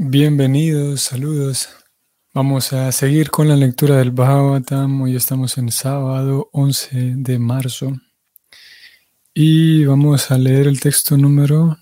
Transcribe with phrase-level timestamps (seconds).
[0.00, 1.70] Bienvenidos, saludos.
[2.32, 5.02] Vamos a seguir con la lectura del Bhagavatam.
[5.02, 7.96] Hoy estamos en sábado 11 de marzo.
[9.34, 11.78] Y vamos a leer el texto número...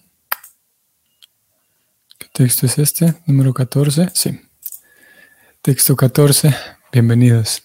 [2.19, 3.17] ¿Qué texto es este?
[3.27, 4.09] Número 14.
[4.15, 4.41] Sí.
[5.61, 6.57] Texto 14.
[6.91, 7.65] Bienvenidos.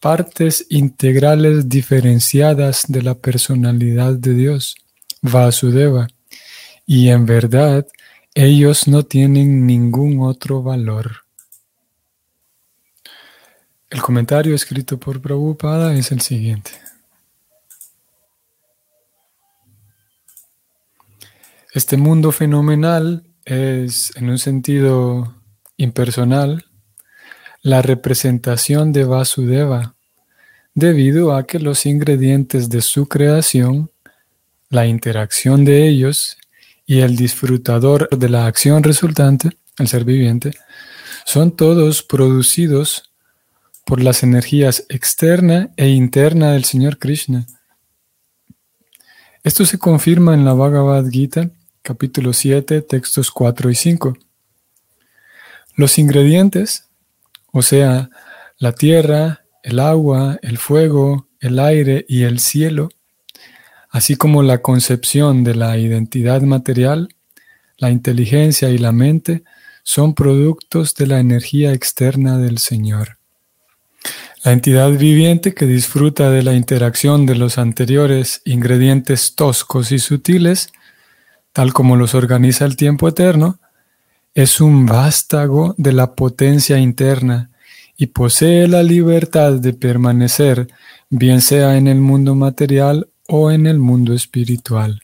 [0.00, 4.74] partes integrales diferenciadas de la personalidad de Dios,
[5.22, 6.08] Vasudeva,
[6.84, 7.86] y en verdad
[8.34, 11.24] ellos no tienen ningún otro valor.
[13.90, 16.70] El comentario escrito por Prabhupada es el siguiente.
[21.72, 25.34] Este mundo fenomenal es, en un sentido
[25.76, 26.66] impersonal,
[27.62, 29.94] la representación de Vasudeva,
[30.74, 33.90] debido a que los ingredientes de su creación,
[34.68, 36.38] la interacción de ellos
[36.90, 40.50] y el disfrutador de la acción resultante, el ser viviente,
[41.24, 43.12] son todos producidos
[43.86, 47.46] por las energías externa e interna del Señor Krishna.
[49.44, 51.50] Esto se confirma en la Bhagavad Gita,
[51.82, 54.18] capítulo 7, textos 4 y 5.
[55.76, 56.88] Los ingredientes,
[57.52, 58.10] o sea,
[58.58, 62.88] la tierra, el agua, el fuego, el aire y el cielo,
[63.90, 67.08] así como la concepción de la identidad material,
[67.76, 69.42] la inteligencia y la mente
[69.82, 73.18] son productos de la energía externa del Señor.
[74.44, 80.72] La entidad viviente que disfruta de la interacción de los anteriores ingredientes toscos y sutiles,
[81.52, 83.58] tal como los organiza el tiempo eterno,
[84.34, 87.50] es un vástago de la potencia interna
[87.96, 90.68] y posee la libertad de permanecer,
[91.10, 95.02] bien sea en el mundo material o en el mundo espiritual.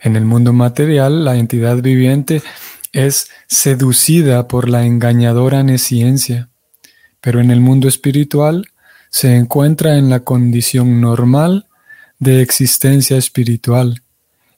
[0.00, 2.42] En el mundo material, la entidad viviente
[2.92, 6.48] es seducida por la engañadora nesciencia,
[7.20, 8.66] pero en el mundo espiritual
[9.10, 11.66] se encuentra en la condición normal
[12.18, 14.02] de existencia espiritual,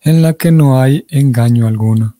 [0.01, 2.17] en la que no hay engaño alguno.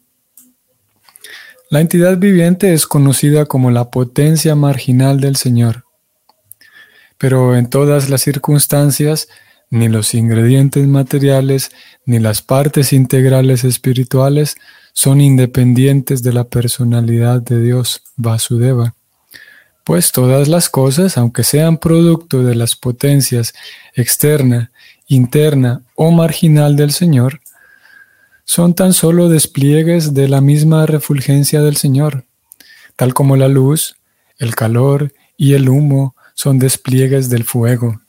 [1.71, 5.85] La entidad viviente es conocida como la potencia marginal del Señor
[7.19, 9.29] pero en todas las circunstancias,
[9.71, 11.71] ni los ingredientes materiales
[12.07, 14.57] ni las partes integrales espirituales
[14.95, 18.95] son independientes de la personalidad de Dios, Vasudeva.
[19.85, 23.55] Pues todas las cosas, aunque sean producto de las potencias
[23.95, 24.71] externa,
[25.07, 27.41] interna o marginal del Señor,
[28.45, 32.25] son tan solo despliegues de la misma refulgencia del Señor,
[32.97, 33.97] tal como la luz,
[34.39, 38.01] el calor y el humo son despliegues del fuego.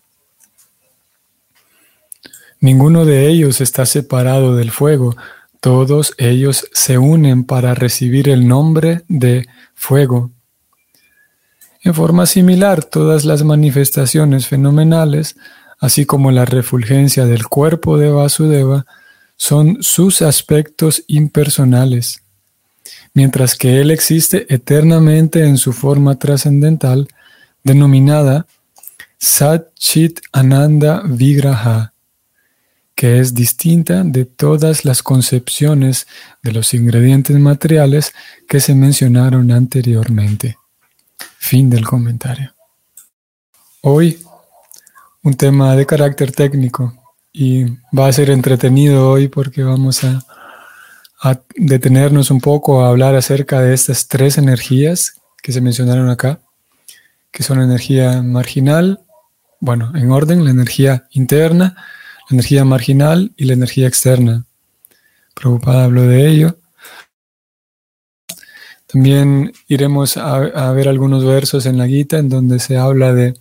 [2.60, 5.16] Ninguno de ellos está separado del fuego,
[5.62, 10.30] todos ellos se unen para recibir el nombre de fuego.
[11.82, 15.36] En forma similar, todas las manifestaciones fenomenales,
[15.80, 18.86] así como la refulgencia del cuerpo de Vasudeva,
[19.38, 22.22] son sus aspectos impersonales.
[23.16, 27.08] Mientras que Él existe eternamente en su forma trascendental,
[27.70, 28.48] denominada
[29.20, 31.94] Satchit Ananda Vigraha,
[32.96, 36.08] que es distinta de todas las concepciones
[36.42, 38.14] de los ingredientes materiales
[38.48, 40.58] que se mencionaron anteriormente.
[41.38, 42.56] Fin del comentario.
[43.82, 44.20] Hoy
[45.22, 46.96] un tema de carácter técnico
[47.32, 47.66] y
[47.96, 50.26] va a ser entretenido hoy porque vamos a,
[51.22, 56.40] a detenernos un poco a hablar acerca de estas tres energías que se mencionaron acá
[57.32, 59.02] que son energía marginal,
[59.60, 61.76] bueno, en orden, la energía interna,
[62.30, 64.46] la energía marginal y la energía externa.
[65.36, 66.58] Preocupada habló de ello.
[68.88, 73.36] También iremos a, ver algunos versos en la Gita en donde se habla de,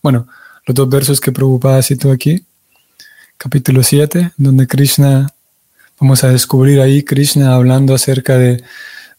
[0.00, 0.28] bueno,
[0.64, 2.44] los dos versos que Prabhupada citó aquí,
[3.36, 5.34] capítulo 7, donde Krishna,
[5.98, 8.62] vamos a descubrir ahí Krishna hablando acerca de,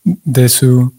[0.04, 0.94] de su,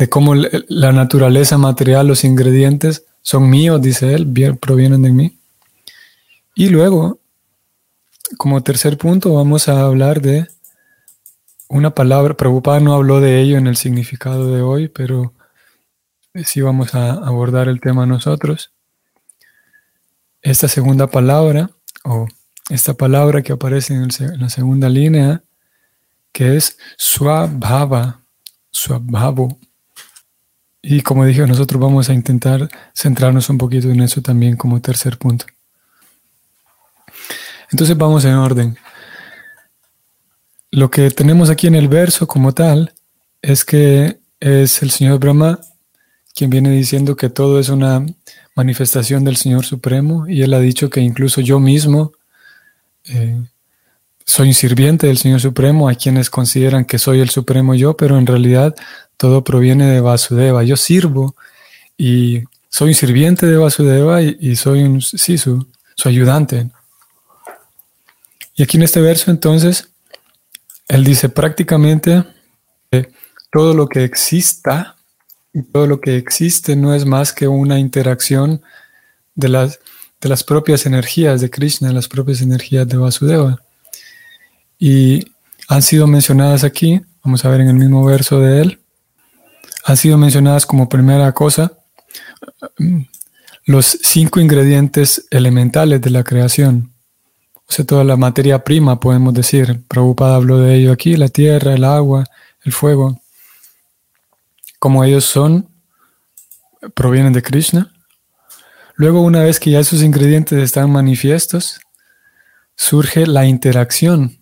[0.00, 4.26] de cómo la naturaleza material, los ingredientes son míos, dice él,
[4.58, 5.38] provienen de mí.
[6.54, 7.20] Y luego,
[8.38, 10.48] como tercer punto, vamos a hablar de
[11.68, 15.34] una palabra, Prabhupada no habló de ello en el significado de hoy, pero
[16.46, 18.72] sí vamos a abordar el tema nosotros.
[20.40, 21.72] Esta segunda palabra,
[22.04, 22.26] o
[22.70, 24.08] esta palabra que aparece en,
[24.40, 25.44] la segunda línea,
[26.32, 28.22] que es swabhava,
[28.70, 29.58] swabhavo.
[30.82, 35.18] Y como dije, nosotros vamos a intentar centrarnos un poquito en eso también como tercer
[35.18, 35.46] punto.
[37.70, 38.78] Entonces vamos en orden.
[40.70, 42.94] Lo que tenemos aquí en el verso como tal
[43.42, 45.60] es que es el Señor Brahma
[46.34, 48.06] quien viene diciendo que todo es una
[48.54, 52.12] manifestación del Señor Supremo y él ha dicho que incluso yo mismo
[53.04, 53.42] eh,
[54.24, 58.16] soy un sirviente del Señor Supremo, hay quienes consideran que soy el Supremo yo, pero
[58.16, 58.74] en realidad
[59.20, 60.64] todo proviene de Vasudeva.
[60.64, 61.36] Yo sirvo
[61.98, 65.66] y soy un sirviente de Vasudeva y, soy un, sí, su,
[66.06, 66.70] ayudante.
[68.54, 69.90] Y aquí en este verso entonces
[70.88, 72.24] él dice prácticamente
[72.90, 73.12] que
[73.52, 74.96] todo lo que exista
[75.70, 78.62] todo lo que existe no es más que una interacción
[79.34, 79.80] de las,
[80.20, 83.60] de las propias energías de Krishna, las propias energías de Vasudeva.
[84.78, 85.26] Y
[85.68, 88.79] han sido mencionadas aquí, vamos a ver en el mismo verso de él,
[89.84, 91.72] han sido mencionadas como primera cosa
[93.64, 96.92] los cinco ingredientes elementales de la creación.
[97.68, 99.80] O sea, toda la materia prima, podemos decir.
[99.86, 102.24] Prabhupada habló de ello aquí, la tierra, el agua,
[102.64, 103.20] el fuego.
[104.80, 105.68] Como ellos son,
[106.94, 107.92] provienen de Krishna.
[108.96, 111.80] Luego, una vez que ya esos ingredientes están manifiestos,
[112.74, 114.38] surge la interacción,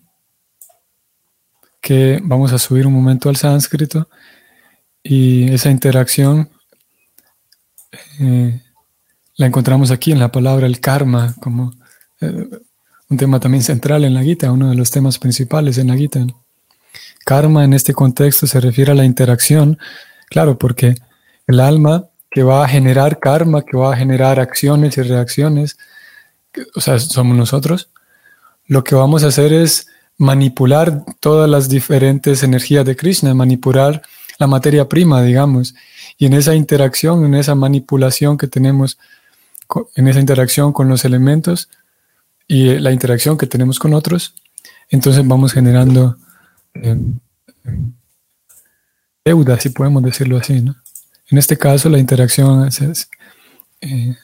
[1.81, 4.09] que vamos a subir un momento al sánscrito,
[5.03, 6.49] y esa interacción
[8.19, 8.61] eh,
[9.35, 11.73] la encontramos aquí en la palabra el karma, como
[12.21, 12.47] eh,
[13.09, 16.25] un tema también central en la Gita, uno de los temas principales en la Gita.
[17.25, 19.79] Karma en este contexto se refiere a la interacción,
[20.29, 20.95] claro, porque
[21.47, 25.77] el alma que va a generar karma, que va a generar acciones y reacciones,
[26.75, 27.89] o sea, somos nosotros,
[28.67, 29.87] lo que vamos a hacer es
[30.17, 34.03] manipular todas las diferentes energías de Krishna, manipular
[34.39, 35.75] la materia prima, digamos,
[36.17, 38.97] y en esa interacción, en esa manipulación que tenemos,
[39.95, 41.69] en esa interacción con los elementos,
[42.47, 44.33] y eh, la interacción que tenemos con otros,
[44.89, 46.17] entonces vamos generando
[46.73, 46.97] eh,
[49.23, 50.53] deuda, si podemos decirlo así.
[50.53, 52.67] En este caso, la interacción
[53.81, 54.15] eh,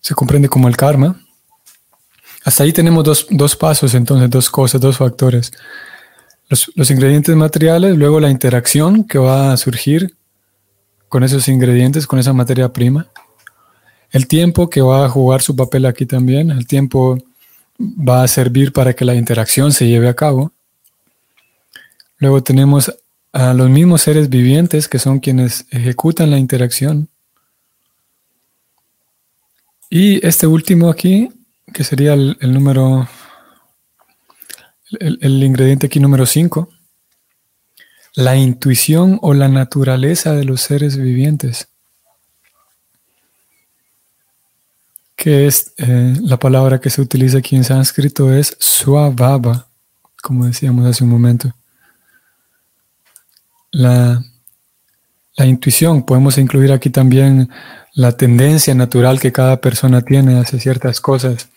[0.00, 1.20] se, comprende como el karma.
[2.42, 5.52] Hasta ahí tenemos dos, pasos, entonces, dos cosas, dos factores.
[6.48, 10.14] Los, los, ingredientes materiales, luego la interacción que va a surgir
[11.08, 13.06] con esos ingredientes, con esa materia prima.
[14.10, 17.18] El tiempo que va a jugar su papel aquí también, el tiempo
[17.80, 20.52] va a servir para que la interacción se lleve a cabo.
[22.18, 22.94] Luego tenemos
[23.32, 27.08] a los mismos seres vivientes que son quienes ejecutan la interacción.
[29.90, 31.30] Y este último aquí,
[31.72, 33.08] que sería el, número,
[35.00, 36.68] el, ingrediente aquí número 5,
[38.14, 41.68] la intuición o la naturaleza de los seres vivientes.
[45.16, 49.68] que es eh, la palabra que se utiliza aquí en sánscrito es swabhava,
[50.22, 51.54] como decíamos hace un momento.
[53.70, 54.22] La,
[55.36, 57.48] la intuición, podemos incluir aquí también
[57.94, 61.48] la tendencia natural que cada persona tiene hacia ciertas cosas.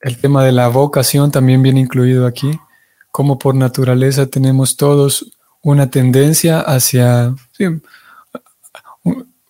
[0.00, 2.58] El tema de la vocación también viene incluido aquí,
[3.10, 7.34] como por naturaleza tenemos todos una tendencia hacia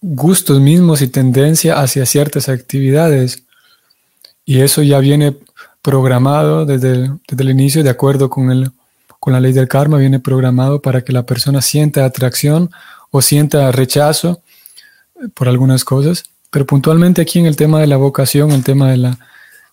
[0.00, 3.42] gustos mismos y tendencia hacia ciertas actividades.
[4.44, 5.36] Y eso ya viene
[5.82, 8.70] programado desde, el inicio, de acuerdo con, el,
[9.18, 12.70] con la ley del karma, viene programado para que la persona sienta atracción
[13.10, 14.40] o sienta rechazo
[15.34, 16.24] por algunas cosas.
[16.50, 19.18] Pero puntualmente aquí en el tema de la vocación, el tema de la,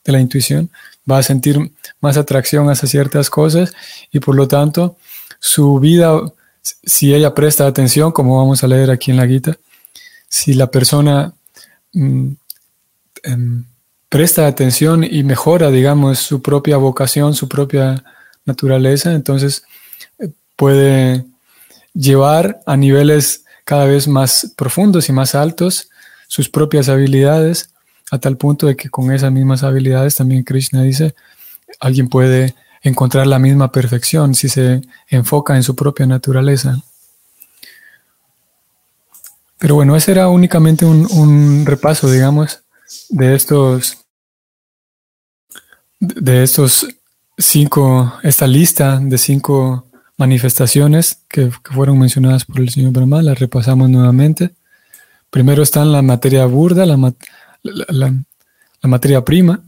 [0.04, 0.70] de la intuición,
[1.10, 3.74] va a sentir más atracción hacia ciertas cosas
[4.12, 4.98] y por lo tanto
[5.40, 6.22] su vida,
[6.62, 9.58] si ella presta atención, como vamos a leer aquí en la guita,
[10.30, 11.34] si la persona
[11.94, 12.28] mm,
[13.24, 13.66] em,
[14.10, 18.04] presta atención y mejora, digamos, su propia vocación, su propia
[18.46, 19.64] naturaleza, entonces
[20.20, 21.26] eh, puede
[21.94, 25.90] llevar a niveles cada vez más profundos y más altos
[26.28, 27.73] sus propias habilidades,
[28.12, 31.16] a tal punto de que con esas mismas habilidades también Krishna dice,
[31.80, 36.78] alguien puede encontrar la misma perfección si se enfoca en su propia naturaleza.
[39.58, 42.60] Pero bueno, ese era únicamente un, repaso, digamos,
[43.10, 44.00] de estos,
[46.02, 46.86] de estos
[47.38, 53.90] cinco, esta lista de cinco manifestaciones que, fueron mencionadas por el señor Brahma, las repasamos
[53.90, 54.54] nuevamente.
[55.30, 56.98] Primero está la materia burda, la,
[57.63, 58.13] la,
[58.84, 59.62] materia prima.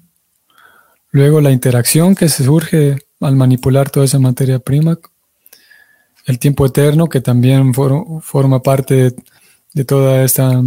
[1.12, 5.00] Luego la interacción que se surge al manipular toda esa materia prima.
[6.26, 9.16] El tiempo eterno que también forma parte de
[9.76, 10.60] de toda esta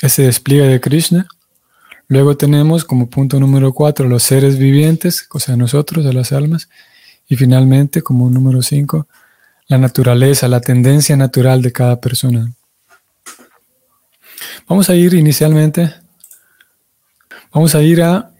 [0.00, 1.26] ese despliegue de Krishna.
[2.06, 6.68] Luego tenemos como punto número cuatro los seres vivientes, o sea, nosotros, a las almas.
[7.26, 9.08] Y finalmente, como número cinco,
[9.66, 12.52] la naturaleza, la tendencia natural de cada persona.
[14.68, 15.94] Vamos a ir inicialmente,
[17.56, 18.34] vamos a ir a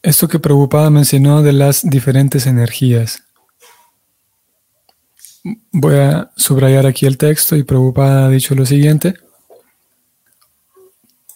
[0.00, 3.24] esto que Prabhupada mencionó de las diferentes energías.
[5.72, 9.14] Voy a subrayar aquí el texto y Prabhupada ha dicho lo siguiente.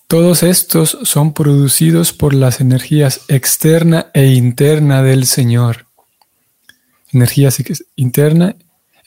[0.06, 5.86] Todos estos son producidos por las energías externa e interna del Señor.
[7.12, 7.60] Energías
[7.96, 8.54] interna,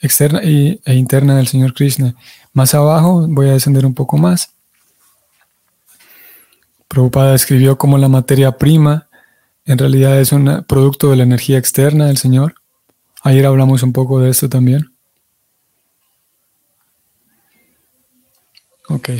[0.02, 2.14] externa e interna del Señor Krishna.
[2.52, 4.55] Más abajo voy a descender un poco más.
[6.88, 9.06] Prabhupada escribió como la materia prima
[9.66, 12.54] en realidad es un producto de la energía externa del Señor.
[13.22, 14.92] Ayer hablamos un poco de esto también.
[18.88, 19.10] Ok.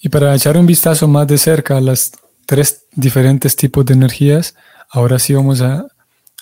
[0.00, 2.12] Y para echar un vistazo más de cerca a las
[2.46, 4.54] tres diferentes tipos de energías,
[4.88, 5.88] ahora sí vamos a,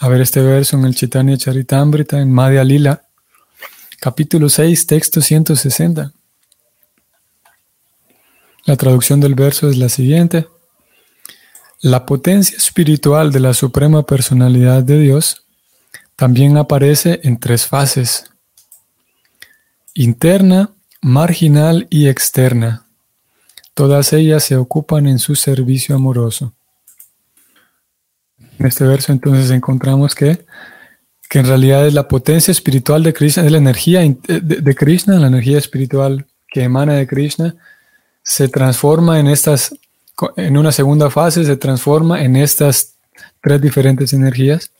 [0.03, 3.03] ver este verso en el Chaitanya Charitamrita, en Madhya Lila,
[3.99, 6.13] capítulo 6, texto 160.
[8.65, 10.47] La traducción del verso es la siguiente.
[11.81, 15.45] La potencia espiritual de la Suprema Personalidad de Dios
[16.15, 18.31] también aparece en tres fases,
[19.95, 22.87] interna, marginal y externa.
[23.75, 26.53] Todas ellas se ocupan en su servicio amoroso.
[28.61, 30.47] En este verso entonces encontramos que,
[31.29, 35.19] que en realidad es la potencia espiritual de Krishna, es la energía de, de Krishna,
[35.19, 37.57] la energía espiritual que emana de Krishna,
[38.23, 39.75] se transforma en estas,
[40.37, 42.95] en una segunda fase, se transforma en estas
[43.41, 44.71] tres diferentes energías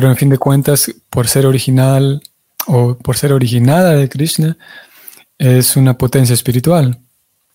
[0.00, 2.22] pero en fin de cuentas, por ser original
[2.66, 4.56] o por ser originada de Krishna,
[5.36, 6.98] es una potencia espiritual.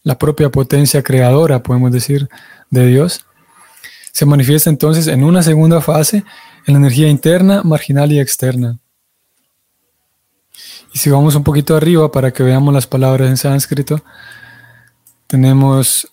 [0.04, 2.30] La propia potencia creadora, podemos decir,
[2.70, 3.26] de Dios,
[4.12, 6.24] se manifiesta entonces en una segunda fase
[6.68, 8.78] en la energía interna, marginal y externa.
[10.96, 14.02] Y si vamos un poquito arriba para que veamos las palabras en sánscrito,
[15.28, 16.10] tenemos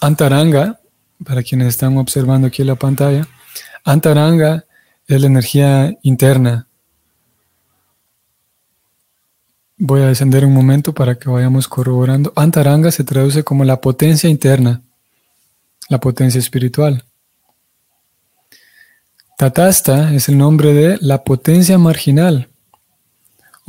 [0.00, 0.80] Antaranga,
[1.22, 3.28] para quienes están observando aquí en la pantalla.
[3.84, 4.64] Antaranga
[5.06, 6.68] es la energía interna.
[9.76, 12.32] Voy a descender un momento para que vayamos corroborando.
[12.34, 14.80] Antaranga se traduce como la potencia interna,
[15.90, 17.04] la potencia espiritual.
[19.36, 22.48] Tatasta es el nombre de la potencia marginal,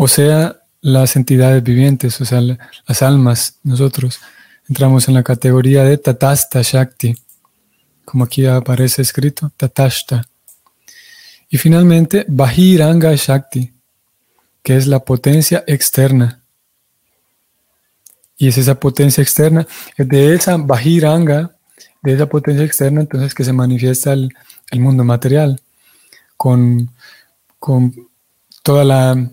[0.02, 4.22] o sea, las entidades vivientes, o sea, las almas, nosotros.
[4.70, 7.18] Entramos en la categoría de Tatasta Shakti,
[8.06, 10.26] como aquí aparece escrito, Tatashta.
[11.50, 13.74] Y finalmente, Bahiranga Shakti,
[14.64, 16.44] que es la potencia externa.
[18.38, 21.58] Y es esa potencia externa, de esa Bahiranga,
[22.04, 24.32] de esa potencia externa, entonces que se manifiesta el,
[24.76, 25.60] mundo material,
[26.38, 26.90] con,
[27.60, 27.94] con
[28.64, 29.30] toda la,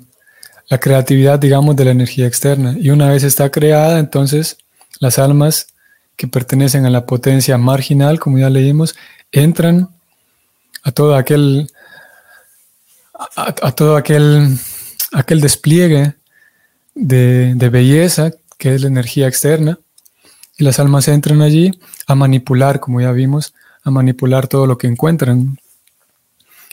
[0.68, 2.76] la creatividad, digamos, de la energía externa.
[2.78, 4.58] Y una vez está creada, entonces
[4.99, 5.68] las almas
[6.16, 8.96] que pertenecen a la potencia marginal, como ya leímos,
[9.32, 9.90] entran
[10.82, 11.68] a todo aquel
[13.37, 14.58] a, todo aquel,
[15.12, 16.14] aquel despliegue
[16.94, 19.78] de, belleza que es la energía externa
[20.56, 23.54] y las almas entran allí a manipular, como ya vimos,
[23.85, 25.58] a manipular todo lo que encuentran.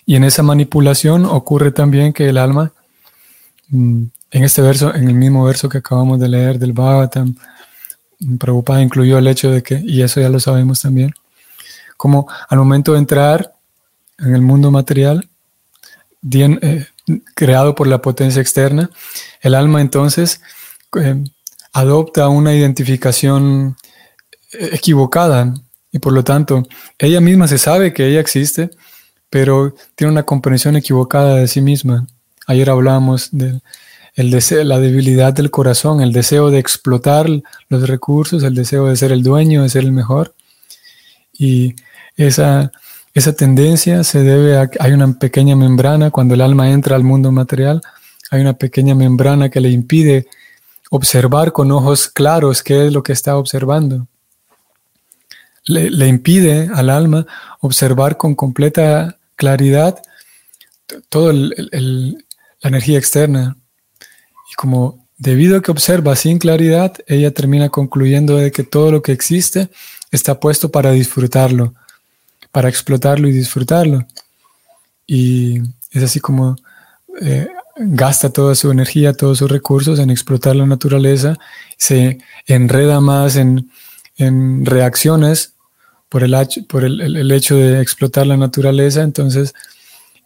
[0.05, 2.71] Y en esa manipulación ocurre también que el alma,
[3.72, 7.36] en este verso, en el mismo verso que acabamos de leer del Bhagavatam,
[8.39, 11.13] Prabhupada incluyó el hecho de que, y eso ya lo sabemos también,
[11.98, 13.53] como al momento de entrar
[14.20, 15.29] en el mundo material,
[16.32, 16.86] eh,
[17.36, 18.89] creado por la potencia externa,
[19.41, 20.41] el alma entonces
[21.00, 21.22] eh,
[21.74, 23.75] adopta una identificación
[24.53, 25.53] eh, equivocada
[25.91, 26.63] y por lo tanto
[26.98, 28.70] ella misma se sabe que ella existe,
[29.29, 32.08] pero tiene una comprensión equivocada de sí misma.
[32.47, 33.31] Ayer hablamos
[34.15, 37.27] el deseo, la debilidad del corazón, el deseo de explotar
[37.69, 40.35] los recursos, el deseo de ser el dueño, de ser el mejor.
[41.33, 41.75] Y
[42.15, 42.71] esa,
[43.13, 47.03] esa tendencia se debe a que hay una pequeña membrana cuando el alma entra al
[47.03, 47.81] mundo material,
[48.29, 50.27] hay una pequeña membrana que le impide
[50.89, 54.07] observar con ojos claros qué es lo que está observando.
[55.65, 57.25] Le, impide al alma
[57.62, 60.01] observar con completa claridad
[61.09, 61.33] toda
[62.63, 63.55] la energía externa.
[64.51, 69.01] Y como debido a que observa sin claridad, ella termina concluyendo de que todo lo
[69.01, 69.70] que existe
[70.12, 71.75] está puesto para disfrutarlo,
[72.51, 74.05] para explotarlo y disfrutarlo.
[75.05, 75.60] Y
[75.91, 76.55] es así como
[77.22, 81.38] eh, gasta toda su energía, todos sus recursos en explotar la naturaleza,
[81.77, 83.70] se enreda más en,
[84.65, 85.53] reacciones
[86.08, 86.36] por, el,
[86.70, 89.53] por el, hecho de explotar la naturaleza, entonces,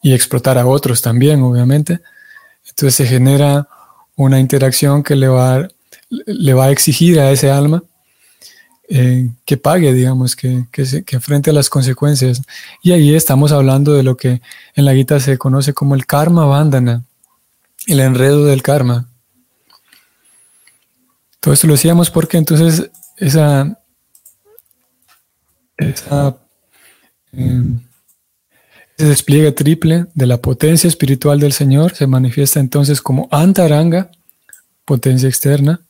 [0.03, 2.01] y explotar a otros también, obviamente.
[2.69, 3.67] Entonces se genera
[4.15, 5.67] una interacción que le va,
[6.09, 7.83] le va a exigir a ese alma
[8.89, 12.41] eh, que pague, digamos, que, que, enfrente a las consecuencias.
[12.81, 14.41] Y ahí estamos hablando de lo que
[14.75, 17.03] en la Gita se conoce como el karma bandana,
[17.85, 19.09] el enredo del karma.
[21.41, 23.77] Todo esto lo decíamos porque entonces esa,
[25.77, 26.37] esa
[27.33, 27.81] em,
[28.97, 34.09] ese despliegue triple de la potencia espiritual del Señor se manifiesta entonces como antaranga,
[34.85, 35.81] potencia externa,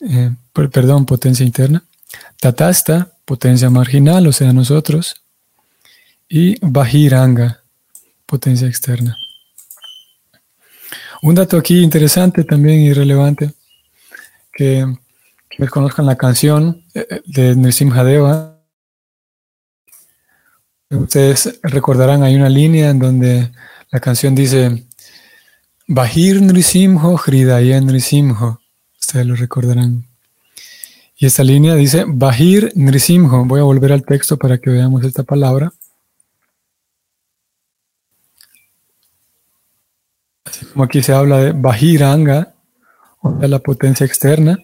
[0.00, 1.82] eh, perdón, potencia interna,
[2.40, 5.16] tatasta, potencia marginal, o sea, nosotros,
[6.28, 7.62] y bajiranga,
[8.26, 9.16] potencia externa.
[11.22, 13.52] Un dato aquí interesante también y relevante,
[14.52, 14.86] que,
[15.50, 18.51] que conozcan la canción eh, de Nrisimhadeva.
[20.92, 23.50] Ustedes recordarán, hay una línea en donde
[23.90, 24.86] la canción dice,
[25.88, 28.60] Bajir Nrisimho, Hridayen Nrisimho.
[29.00, 30.06] Ustedes lo recordarán.
[31.16, 33.44] Y esta línea dice, Bajir Nrisimho.
[33.46, 35.72] Voy a volver al texto para que veamos esta palabra.
[40.72, 42.54] como aquí se habla de Bahiranga,
[43.20, 44.58] o sea, la potencia externa.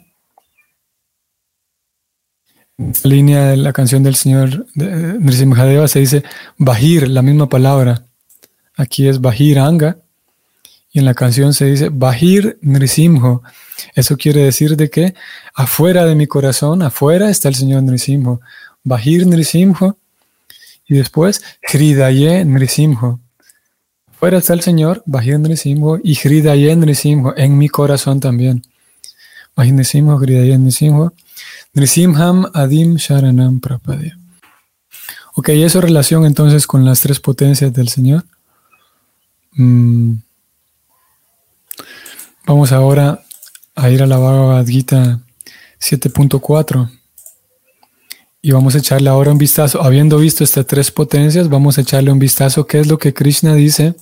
[2.78, 6.22] Esta línea de la canción del señor Nrisimhadeva se dice
[6.56, 8.04] Bahir, la misma palabra.
[8.76, 9.98] Aquí es Bahiranga.
[10.92, 13.42] Y en la canción se dice Bahir Nrisimho.
[13.94, 15.14] Eso quiere decir de que
[15.54, 18.40] afuera de mi corazón, afuera está el Señor Nrisimho.
[18.84, 19.98] Bahir Nrisimho.
[20.86, 23.20] Y después Hridaye Nrisimho.
[24.18, 28.64] Fuera está el Señor, Bajindrisimho y Hridayendrisimho, en mi corazón también.
[29.54, 31.12] Bajindrisimho, Hridayendrisimho,
[31.74, 34.18] Nrisimham Adim Sharanam Prapadya.
[35.34, 38.24] Ok, eso relación entonces con las tres potencias del Señor.
[39.52, 40.14] Mm.
[42.46, 43.22] Vamos ahora
[43.74, 45.20] a ir a la Bhagavad Gita
[45.80, 46.90] 7.4
[48.40, 49.82] y vamos a echarle ahora un vistazo.
[49.82, 53.54] Habiendo visto estas tres potencias, vamos a echarle un vistazo qué es lo que Krishna
[53.54, 53.94] dice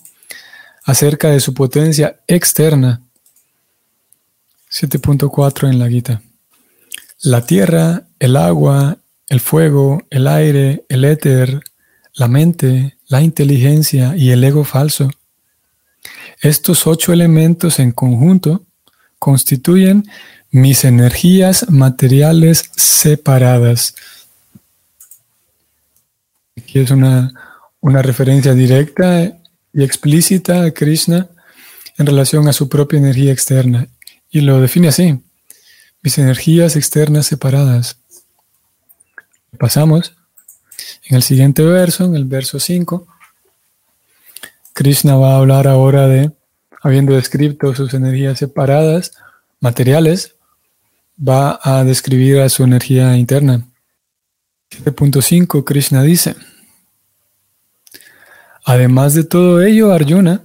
[0.85, 3.03] acerca de su potencia externa.
[4.71, 6.23] 7.4 en la Gita.
[7.27, 11.61] La tierra, el agua, el fuego, el aire, el éter,
[12.15, 15.11] la mente, la inteligencia y el ego falso.
[16.41, 18.65] Estos ocho elementos en conjunto
[19.19, 20.09] constituyen
[20.53, 23.97] mis energías materiales separadas.
[26.57, 27.33] Aquí es una,
[27.81, 29.37] una referencia directa
[29.73, 31.27] y explícita a Krishna
[31.99, 33.89] en relación a su propia energía externa.
[34.31, 35.19] Y lo define así,
[36.07, 37.99] mis energías externas separadas.
[39.59, 40.13] Pasamos
[41.03, 43.09] en el siguiente verso, en el verso 5.
[44.73, 46.31] Krishna va a hablar ahora de,
[46.81, 49.15] habiendo descrito sus energías separadas,
[49.59, 50.37] materiales,
[51.19, 53.67] va a describir a su energía interna.
[54.71, 56.37] 7.5 Krishna dice,
[58.65, 60.43] Además de todo ello, Arjuna,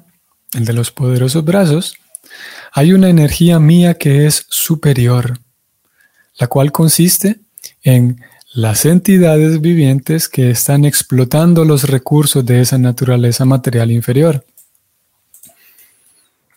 [0.56, 1.94] el de los poderosos brazos,
[2.72, 5.38] hay una energía mía que es superior,
[6.38, 7.40] la cual consiste
[7.84, 8.22] en
[8.54, 14.46] las entidades vivientes que están explotando los recursos de esa naturaleza material inferior.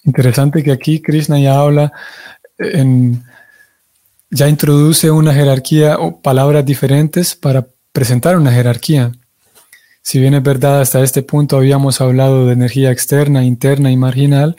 [0.05, 1.93] Interesante que aquí Krishna ya habla,
[2.59, 3.23] en,
[4.31, 9.13] ya introduce una jerarquía o palabras diferentes para presentar una jerarquía.
[10.03, 14.57] Si bien es verdad, hasta este punto habíamos hablado de energía externa, interna y marginal,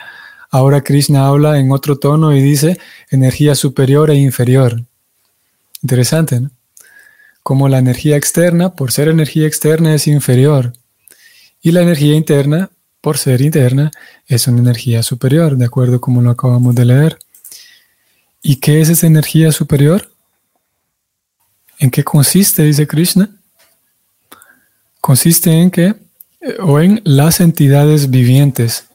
[0.49, 2.80] ahora Krishna habla en otro tono y dice
[3.12, 4.82] energía superior e inferior.
[5.86, 6.50] Interesante, ¿no?
[7.43, 10.74] Como la energía externa, por ser energía externa, es inferior.
[11.62, 12.71] Y la energía interna,
[13.02, 13.91] por ser interna,
[14.26, 17.19] es una energía superior, de acuerdo como lo acabamos de leer.
[18.41, 20.12] ¿Y qué es esa energía superior?
[21.78, 23.30] ¿En qué consiste, dice Krishna?
[25.02, 25.93] Consiste en que,
[26.41, 28.88] eh, o en las entidades vivientes,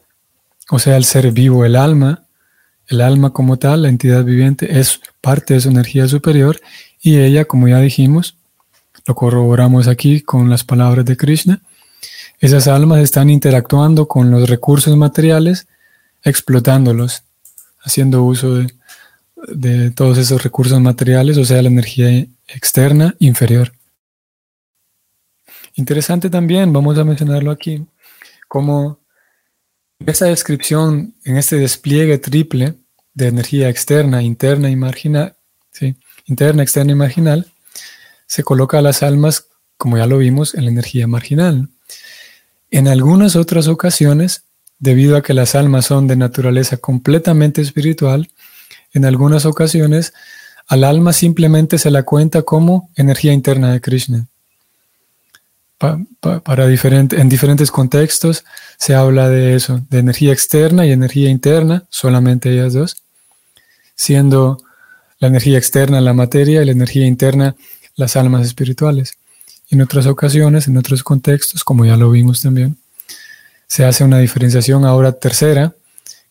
[0.68, 2.24] o sea, el ser vivo, el alma,
[2.90, 6.60] el alma como tal, la entidad viviente, es parte de su energía superior
[7.00, 8.36] y ella, como ya dijimos,
[9.06, 11.62] lo corroboramos aquí con las palabras de Krishna,
[12.40, 15.68] esas almas están interactuando con los recursos materiales,
[16.24, 17.22] explotándolos,
[17.80, 18.56] haciendo uso
[19.46, 23.72] de, todos esos recursos materiales, o sea, la energía externa inferior.
[25.74, 27.86] Interesante también, vamos a mencionarlo aquí,
[28.48, 28.98] como
[30.04, 32.74] esa descripción en este despliegue triple
[33.20, 35.36] de energía externa, interna y marginal,
[35.72, 35.94] ¿sí?
[36.24, 37.46] interna, externa y marginal,
[38.26, 41.68] se coloca a las almas, como ya lo vimos, en la energía marginal.
[42.70, 44.44] En algunas otras ocasiones,
[44.78, 48.30] debido a que las almas son de naturaleza completamente espiritual,
[48.94, 50.14] en algunas ocasiones
[50.66, 54.28] al alma simplemente se la cuenta como energía interna de Krishna.
[55.78, 58.44] para en diferentes contextos
[58.78, 63.02] se habla de eso, de energía externa y energía interna, solamente ellas dos,
[64.00, 64.56] siendo
[65.18, 67.54] la energía externa la materia y la energía interna
[67.96, 69.18] las almas espirituales.
[69.68, 72.78] En otras ocasiones, en otros contextos, como ya lo vimos también,
[73.66, 75.74] se hace una diferenciación ahora tercera,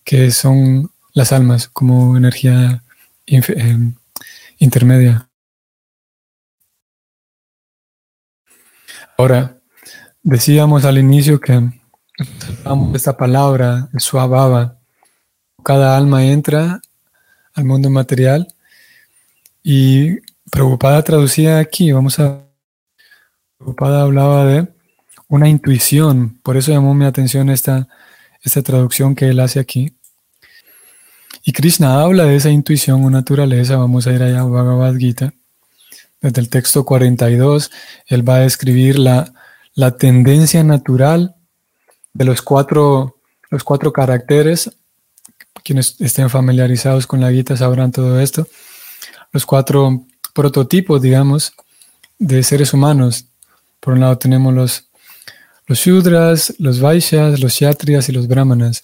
[0.04, 2.84] que son las almas como energía
[3.28, 3.78] eh,
[4.58, 5.30] intermedia.
[9.16, 9.60] Ahora,
[10.24, 11.70] decíamos al inicio que
[12.96, 14.80] esta palabra, el suababa,
[15.64, 16.82] cada alma entra
[17.60, 18.48] al mundo material
[19.63, 20.17] y
[20.50, 22.50] preocupada traducía aquí, vamos a
[23.60, 24.69] Preocupada hablaba de
[25.28, 27.89] una intuición, por eso llamó mi atención esta,
[28.41, 29.98] esta traducción que él hace aquí.
[31.43, 35.34] Y Krishna habla de esa intuición o naturaleza, vamos a ir allá a Bhagavad Gita.
[36.22, 37.69] Desde el texto 42,
[38.08, 39.34] él va a describir la,
[39.74, 41.36] la tendencia natural
[42.13, 43.17] de los cuatro,
[43.50, 44.72] los cuatro caracteres.
[45.70, 48.48] Quienes estén familiarizados con la Gita sabrán todo esto.
[49.32, 50.04] Los cuatro
[50.34, 51.54] prototipos, digamos,
[52.18, 53.26] de seres humanos
[53.80, 54.86] por un lado tenemos los,
[55.68, 58.84] los Shudras, los Vaishyas, los Kshatriyas y los Brahmanas.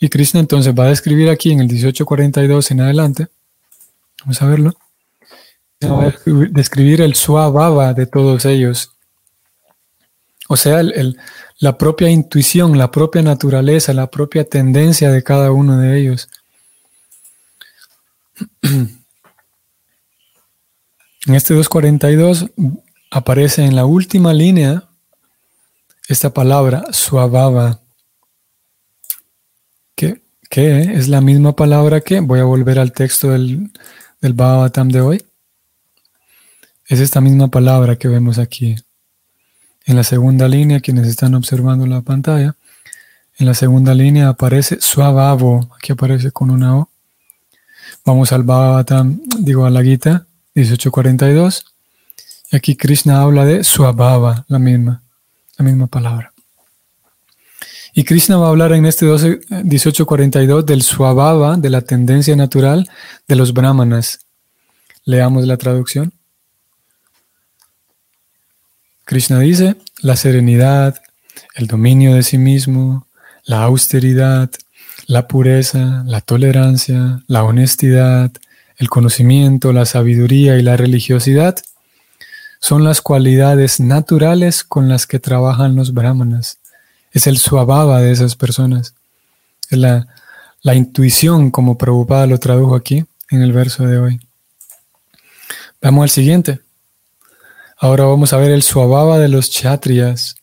[0.00, 3.28] Y Krishna entonces va a describir aquí en el 1842 en adelante,
[4.22, 4.76] vamos a verlo,
[5.84, 6.14] va a
[6.50, 8.90] describir el Swabhava de todos ellos.
[10.48, 10.82] O sea,
[11.60, 16.28] la propia intuición, la propia naturaleza, la propia tendencia de cada uno de ellos.
[21.26, 22.46] En este 242
[23.10, 24.88] aparece en la última línea
[26.08, 27.82] esta palabra, suavaba,
[29.94, 33.70] que, es la misma palabra que, voy a volver al texto del,
[34.22, 35.22] del Bhagavatam de hoy,
[36.86, 38.76] es esta misma palabra que vemos aquí.
[39.90, 42.54] En la segunda línea, quienes están observando la pantalla,
[43.38, 46.88] en la segunda línea aparece suavavo, aquí aparece con una O.
[48.04, 51.64] Vamos al Bhagavatam, digo a la Gita, 1842.
[52.52, 55.02] Y aquí Krishna habla de Swabhava, la misma,
[55.58, 56.32] la misma palabra.
[57.92, 62.88] Y Krishna va a hablar en este 1842 del Swabhava, de la tendencia natural
[63.26, 64.20] de los brahmanas.
[65.04, 66.12] Leamos la traducción.
[69.10, 71.02] Krishna dice, la serenidad,
[71.56, 73.08] el dominio de sí mismo,
[73.44, 74.48] la austeridad,
[75.08, 78.30] la pureza, la tolerancia, la honestidad,
[78.76, 81.56] el conocimiento, la sabiduría y la religiosidad
[82.60, 86.58] son las cualidades naturales con las que trabajan los brahmanas.
[87.10, 88.94] Es el suababa de esas personas.
[89.70, 90.06] Es la,
[90.72, 94.20] intuición, como Prabhupada lo tradujo aquí en el verso de hoy.
[95.82, 96.60] Vamos al siguiente.
[97.82, 100.36] Ahora vamos a ver el suababa de los chatrias.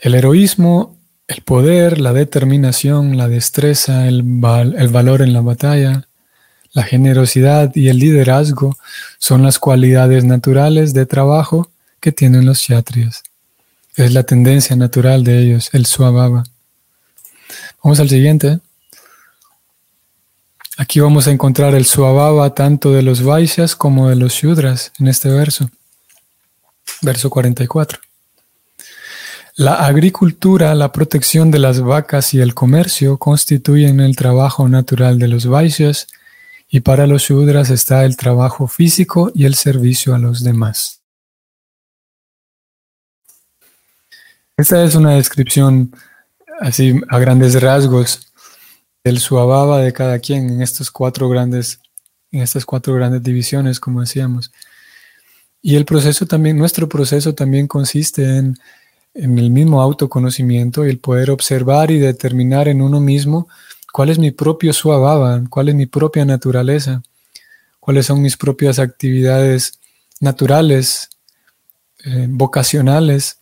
[0.00, 6.06] El heroísmo, el poder, la determinación, la destreza, el, el valor en la batalla,
[6.72, 8.78] la generosidad y el liderazgo
[9.18, 13.24] son las cualidades naturales de trabajo que tienen los kshatriyas.
[13.96, 16.44] Es la tendencia natural de ellos, el swabhava.
[17.82, 18.60] Vamos al siguiente.
[20.80, 25.08] Aquí vamos a encontrar el swabhava tanto de los vaishyas como de los shudras en
[25.08, 25.68] este verso.
[27.02, 28.00] Verso 44.
[29.56, 35.28] La agricultura, la protección de las vacas y el comercio constituyen el trabajo natural de
[35.28, 36.06] los vaishyas
[36.70, 41.02] y para los Shudras está el trabajo físico y el servicio a los demás.
[44.56, 45.94] Esta es una descripción
[46.58, 48.29] así a grandes rasgos
[49.04, 51.80] del suababa de cada quien en estos cuatro grandes,
[52.32, 54.52] en estas cuatro grandes divisiones, como decíamos.
[55.62, 58.56] Y el proceso también, nuestro proceso también consiste en,
[59.12, 63.48] el mismo autoconocimiento y el poder observar y determinar en uno mismo
[63.92, 67.02] cuál es mi propio suababa, cuál es mi propia naturaleza,
[67.80, 69.80] cuáles son mis propias actividades
[70.20, 71.10] naturales,
[72.04, 73.38] eh, vocacionales.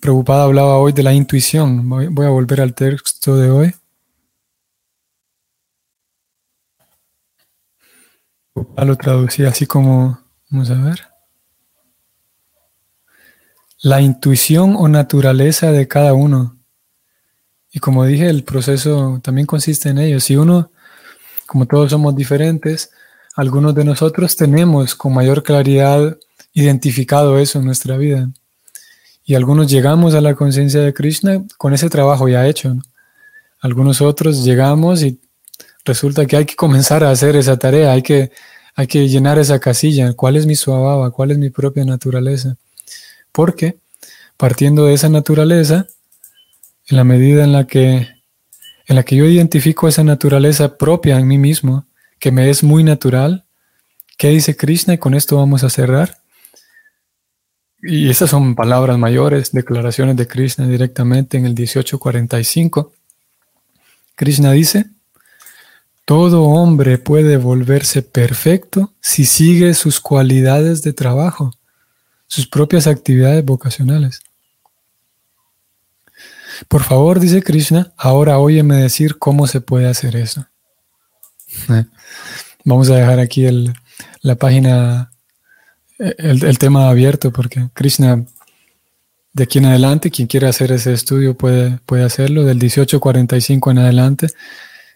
[0.00, 1.88] Preocupada hablaba hoy de la intuición.
[1.88, 3.74] Voy, a volver al texto de hoy.
[8.54, 11.00] Lo traducía así como, vamos a ver.
[13.80, 16.56] La intuición o naturaleza de cada uno.
[17.72, 20.20] Y como dije, el proceso también consiste en ello.
[20.20, 20.70] Si uno,
[21.46, 22.90] como todos somos diferentes,
[23.34, 26.18] algunos de nosotros tenemos con mayor claridad
[26.52, 28.30] identificado eso en nuestra vida.
[29.24, 32.76] Y algunos llegamos a la conciencia de Krishna con ese trabajo ya hecho.
[33.60, 35.20] Algunos otros llegamos y
[35.84, 38.30] resulta que hay que comenzar a hacer esa tarea, hay que,
[38.74, 40.12] hay que llenar esa casilla.
[40.14, 41.10] ¿Cuál es mi suavaba?
[41.10, 42.56] ¿Cuál es mi propia naturaleza?
[43.32, 43.78] Porque
[44.36, 45.86] partiendo de esa naturaleza,
[46.88, 48.08] en la medida en la que,
[48.86, 51.86] en la que yo identifico esa naturaleza propia en mí mismo,
[52.18, 53.44] que me es muy natural,
[54.18, 54.94] ¿qué dice Krishna?
[54.94, 56.18] Y con esto vamos a cerrar.
[57.82, 62.92] Y esas son palabras mayores, declaraciones de Krishna directamente en el 1845.
[64.14, 64.86] Krishna dice,
[66.04, 71.52] todo hombre puede volverse perfecto si sigue sus cualidades de trabajo,
[72.26, 74.20] sus propias actividades vocacionales.
[76.68, 80.46] Por favor, dice Krishna, ahora óyeme decir cómo se puede hacer eso.
[82.64, 83.46] Vamos a dejar aquí
[84.22, 85.12] la página
[85.98, 88.24] el, tema abierto porque Krishna,
[89.32, 93.78] de aquí en adelante, quien quiera hacer ese estudio puede, puede hacerlo, del 1845 en
[93.78, 94.26] adelante.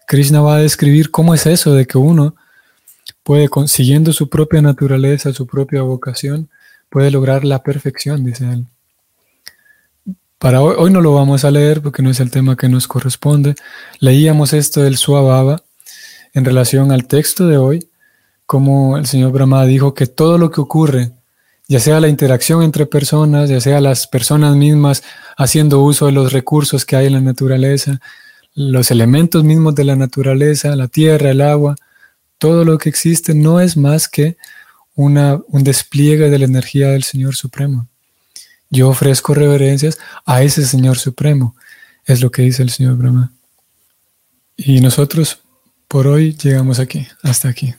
[0.06, 2.34] Krishna va a describir cómo es eso de que uno
[3.22, 6.48] puede, siguiendo su propia naturaleza, su propia vocación,
[6.88, 8.66] puede lograr la perfección, dice él.
[10.38, 12.88] Para hoy, hoy no lo vamos a leer porque no es el tema que nos
[12.88, 13.54] corresponde.
[14.00, 15.62] Leíamos esto del Suabhava
[16.34, 17.88] en relación al texto de hoy
[18.46, 21.10] como el señor Brahma dijo que todo lo que ocurre,
[21.68, 25.02] ya sea la interacción entre personas, ya sea las personas mismas
[25.36, 28.00] haciendo uso de los recursos que hay en la naturaleza,
[28.56, 31.76] los elementos mismos de la naturaleza, la tierra, el agua,
[32.38, 34.36] todo lo que existe no es más que
[34.94, 37.86] una, un despliegue de la energía del Señor Supremo.
[38.70, 41.54] Yo ofrezco reverencias a ese Señor Supremo,
[42.06, 43.30] es lo que dice el Señor Brahma.
[44.56, 45.38] Y nosotros
[45.86, 47.74] por hoy llegamos aquí, hasta aquí.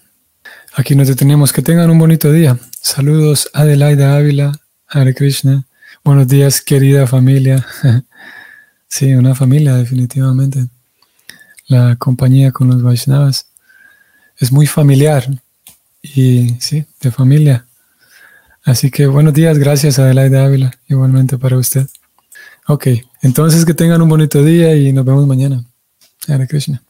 [0.76, 1.52] Aquí nos detenemos.
[1.52, 2.60] Que tengan un bonito día.
[2.82, 4.52] Saludos, Adelaida Ávila,
[4.88, 5.66] Hare Krishna.
[6.04, 7.66] Buenos días, querida familia.
[8.88, 10.68] sí, una familia, definitivamente.
[11.68, 13.48] La compañía con los Vaishnavas
[14.38, 15.28] es muy familiar
[16.02, 17.66] y sí, de familia.
[18.64, 21.88] Así que buenos días, gracias Adelaida Ávila, igualmente para usted.
[22.68, 22.88] Ok,
[23.22, 25.64] entonces que tengan un bonito día y nos vemos mañana.
[26.28, 26.84] Hare Krishna.